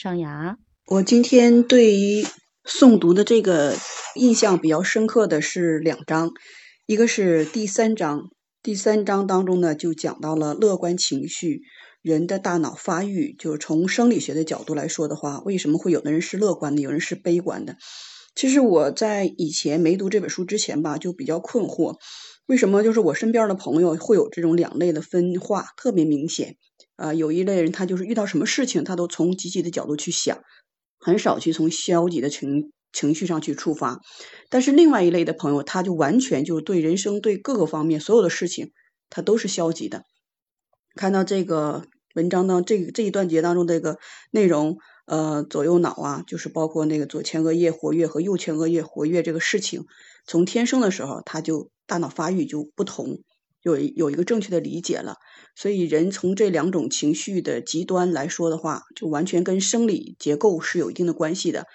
[0.00, 2.24] 上牙，我今天对于
[2.64, 3.74] 诵读的这个
[4.14, 6.30] 印象比较深刻的是两章，
[6.86, 8.30] 一个是第三章，
[8.62, 11.62] 第三章当中呢就讲到了乐观情绪，
[12.00, 17.74] 人的大脑发育，就是从生理学的角度来说的话，为什么会有的人是乐观的，有人是悲观的？
[18.36, 21.96] 其实我在以前没读这本书之前吧，就比较困惑，
[22.46, 26.54] 为什么就是我身边的朋友会有这种两类的分化，特别明显。
[26.98, 30.42] 啊，有一类人他就是遇到什么事情，他都从积极的角度去想，
[30.98, 34.00] 很少去从消极的情情绪上去出发。
[34.50, 38.72] 但是另外一类的朋友，他就完全就对人生对各个方面所有的事情，
[39.08, 40.02] 他都是消极的。
[40.94, 41.84] 看到这个
[42.14, 43.98] 文章呢，这这一段节当中这个
[44.30, 44.76] 内容。
[45.10, 49.86] 呃，左右脑啊，就是包括那个左前额叶活跃和右前额叶活跃这个事情，
[50.26, 53.20] 从天生的时候，他就大脑发育就不同，
[53.62, 55.16] 有有一个正确的理解了。
[55.54, 61.66] 所以人从这两种情绪的极端来说的话，就完全跟生理结构是有一定的关系的。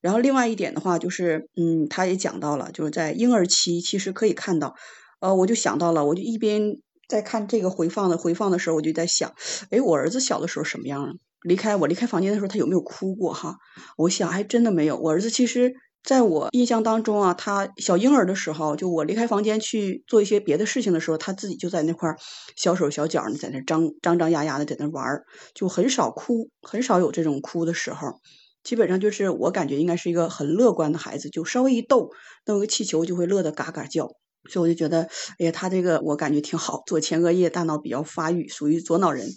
[0.00, 4.74] 然后另外一点的话，就是嗯，他也讲到了，就是在婴儿期，其实可以看到，
[5.20, 9.34] 呃，我就想到了，我就一边在看这个回放的回放的时候，我就在想，
[9.70, 11.12] 哎，我儿子小的时候什么样啊？
[11.42, 13.56] 离开我离开房间的时候，他有没有哭过哈？
[13.96, 14.96] 我想还真的没有。
[14.96, 15.74] 我儿子其实
[16.06, 22.16] 在我印象当中啊，他小婴儿的时候，就我离开房间去做一些别的事情的时候，他自己就在那块儿
[22.54, 28.20] 小手小脚的在那张张张丫丫的在那玩儿，就很少哭，很少有这种哭的时候。
[28.62, 32.10] 基本上就是我感觉应该是一个很乐观的孩子，就稍微一逗，
[32.46, 34.12] 弄个气球就会乐得嘎嘎叫。
[34.48, 35.08] 所以我就觉得，
[35.38, 39.28] 哎呀，他这个我感觉挺好，左前额叶大脑比较发育，属于左脑人，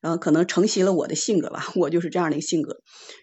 [0.00, 2.76] 然后可能承袭了我的性格吧， 我就是这样的一个性格。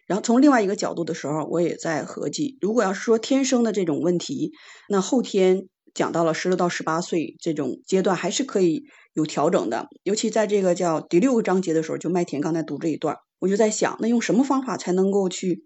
[0.08, 4.52] 然后从另外一个角度的时候，我也在合计，如果要是说天生的这种问题，
[4.90, 9.88] 那后天讲到了十六到十八岁这种阶段，还是可以有调整的。
[10.04, 15.64] 尤其在这个叫第六个章节的时候，就麦田刚才读这一段，我就在想，那用什么方法才能够去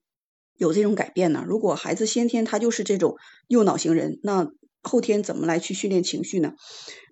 [0.55, 1.43] 有这种改变呢？
[1.47, 3.16] 如果孩子先天他就是这种
[3.47, 6.53] 右脑型人，那后天怎么来去训练情绪呢？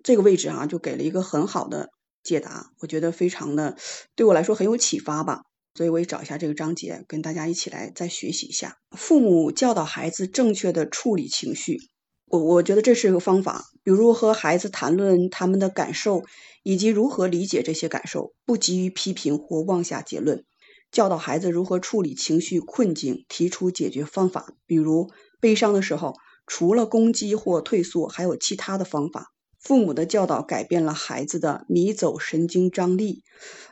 [0.02, 1.90] 这个位置啊，就给了一个很好的
[2.22, 3.76] 解答，我觉得非常的
[4.16, 5.42] 对我来说很有启发吧。
[5.74, 8.78] 所以我也找一下这个章节，跟大家一起来再学习一下。
[8.90, 11.78] 父母教导孩子正确的处理情绪，
[12.26, 13.64] 我我觉得这是一个方法。
[13.84, 16.24] 比如和孩子谈论他们的感受，
[16.64, 20.44] 以及如何理解这些感受，不急于批评或妄下结论。
[20.90, 24.54] 教导孩子如何处理情绪困境，提出解决方法。
[24.66, 25.10] 比如
[25.40, 26.14] 悲伤的时候。
[26.48, 29.26] 除了攻击或退缩，还有其他的方法。
[29.60, 33.22] 父母的教导改变了孩子的迷走神经张力。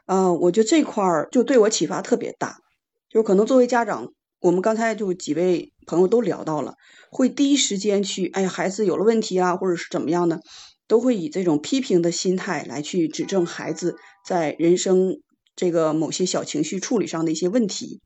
[0.07, 2.59] 嗯，我觉得这块儿就对我启发特别大。
[3.09, 4.09] 就可能作为家长，
[4.41, 6.75] 我们刚才就几位朋友都聊到了，
[7.11, 10.41] 会第一时间去，哎呀，孩子有了问题啊，或者是怎么样呢，
[10.87, 15.21] 都会以这种批评的心态来去指正孩子在人生
[15.55, 18.01] 这个某些小情绪处理上的一些问题，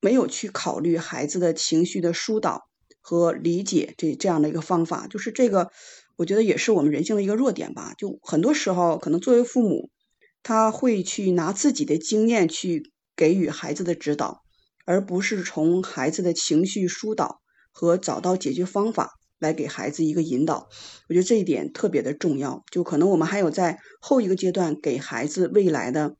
[0.00, 2.60] 没有去考虑孩子的情绪的疏导。
[3.02, 5.70] 和理解这这样的一个方法，就是这个，
[6.16, 7.94] 我觉得也是我们人性的一个弱点吧。
[7.98, 9.90] 就很多时候，可能作为父母，
[10.44, 14.42] 他会去拿自己的经验去给予孩子的指导，
[14.86, 17.40] 而不是从孩子的情绪疏导
[17.72, 20.68] 和找到解决方法来给孩子一个引导。
[21.08, 22.62] 我觉得这一点特别的重要。
[22.70, 26.14] 就可能我们还有在后一个阶段给孩子未来的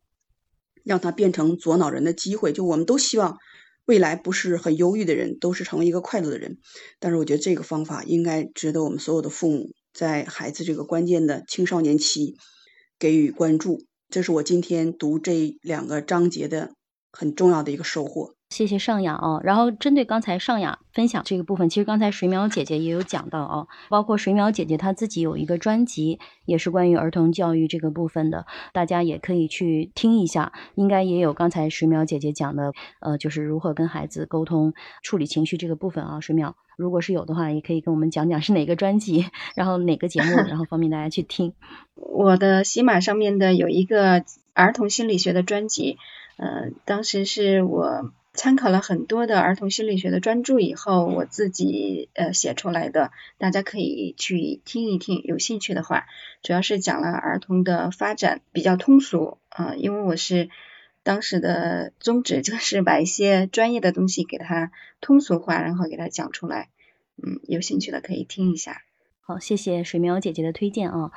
[0.85, 2.53] 让他变成左脑人的机会。
[2.53, 3.39] 就我们都希望。
[3.85, 6.59] 未来不是很忧郁的人，都是成为一个快乐的人。
[7.01, 12.37] 但是我觉得这个方法应该值得我们所有的父母在孩子这个关键的青少年期
[12.99, 13.85] 给予关注。
[14.09, 16.75] 这是我今天读这两个章节的
[17.11, 18.35] 很重要的一个收获。
[18.53, 36.21] 谢谢尚雅哦，然后针对刚才尚雅分享这个部分，其实刚才水淼姐姐也有讲到哦，包括水淼姐姐她自己有一个专辑，也是关于儿童教育这个部分的，大家也可以去听一下，应该也有刚才水淼姐姐讲的，呃，就是如何跟孩子沟通、处理情绪这个部分啊。
[36.21, 39.25] 水淼，如果是有的话，也可以跟我们讲讲是哪个专辑，
[39.57, 41.55] 然后哪个节目，然后方便大家去听。
[41.97, 45.97] 我的喜马上面的有一个儿童心理学的专辑，
[46.37, 48.13] 呃，当时是我。
[48.35, 56.07] 参考了很多的儿童心理学的专著以后，我自己呃写出来的，大家可以去听一听，有兴趣的话，
[56.43, 60.49] 主要是讲了儿童的发展比较通俗啊，因为我是
[61.03, 66.71] 当时的宗旨就是把一些专业的东西给他通俗化，然后给他讲出来，
[67.23, 68.83] 嗯，有兴趣的可以听一下。
[69.21, 71.13] 好，谢谢水苗姐姐的推荐啊。